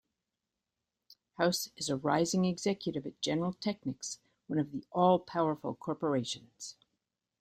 [1.37, 6.75] House is a rising executive at General Technics, one of the all-powerful corporations.